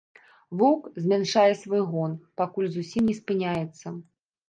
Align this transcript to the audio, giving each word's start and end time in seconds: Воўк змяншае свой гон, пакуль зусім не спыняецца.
Воўк 0.61 0.87
змяншае 1.03 1.53
свой 1.61 1.83
гон, 1.91 2.17
пакуль 2.43 2.73
зусім 2.81 3.01
не 3.15 3.19
спыняецца. 3.23 3.99